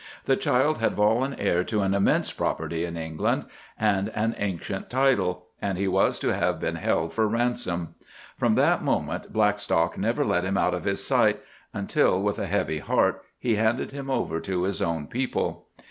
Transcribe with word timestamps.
The 0.25 0.35
child 0.35 0.79
had 0.79 0.95
fallen 0.95 1.35
heir 1.35 1.63
to 1.65 1.81
an 1.81 1.93
immense 1.93 2.31
property 2.31 2.85
in 2.85 2.97
England, 2.97 3.45
and 3.79 4.09
an 4.15 4.33
ancient 4.39 4.89
title, 4.89 5.45
and 5.61 5.77
he 5.77 5.87
was 5.87 6.19
to 6.21 6.33
have 6.33 6.59
been 6.59 6.77
held 6.77 7.13
for 7.13 7.27
ransom. 7.27 7.93
From 8.35 8.55
that 8.55 8.83
moment 8.83 9.31
Blackstock 9.31 9.99
never 9.99 10.25
let 10.25 10.43
him 10.43 10.57
out 10.57 10.73
of 10.73 10.85
his 10.85 11.05
sight, 11.05 11.39
until, 11.71 12.19
with 12.19 12.39
a 12.39 12.47
heavy 12.47 12.79
heart, 12.79 13.21
he 13.37 13.57
handed 13.57 13.91
him 13.91 14.09
over 14.09 14.39
to 14.39 14.63
his 14.63 14.81
own 14.81 15.05
people. 15.05 15.67